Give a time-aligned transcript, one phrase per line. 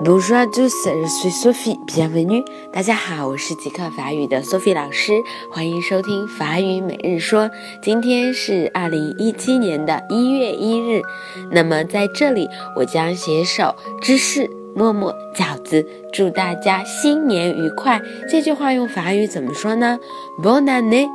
[0.00, 1.78] Bonjour à tous, je suis Sophie.
[1.86, 2.44] Bienvenue.
[2.72, 7.48] 大家好，我是极客法语的 Sophie 老师，欢迎收听法语每日说。
[7.80, 11.00] 今天是二零一七年的一月一日。
[11.52, 18.02] 那么在这里，我将携手芝士、默默、饺子，祝大家新年愉快。
[18.28, 19.98] 这句话用法语怎么说呢
[20.42, 21.08] ？Bonne année,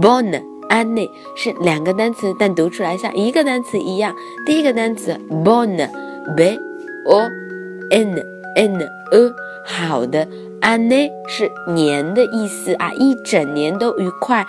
[0.00, 4.14] bonne année 是两个单词，但读出来像一个单词一样。
[4.44, 6.58] 第一个单词 bonne，b
[7.06, 7.47] o。
[7.90, 8.24] N
[8.54, 8.88] n a，
[9.64, 10.26] 好的
[10.60, 14.46] ，anne 是年的意思啊，一整年都愉快。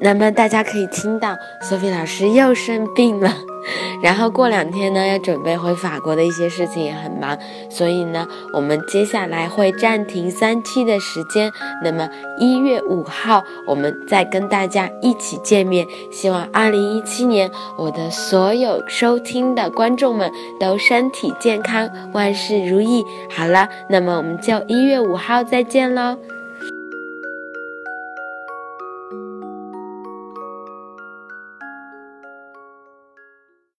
[0.00, 3.32] 那么大家可以听到，Sophie 老师又生病了。
[4.02, 11.52] 然后过两天呢，要准备回法国的一些事情也很忙，所以呢，我们接下来会暂停三期的时间。
[11.84, 15.86] 那么一月五号，我们再跟大家一起见面。
[16.10, 23.04] 希望二零一七年，我的所有收听的观众们都身体健康，万事如意。
[23.28, 26.16] 好了，那么我们就一月五号再见喽。